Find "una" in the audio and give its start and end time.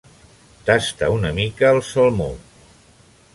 1.17-1.31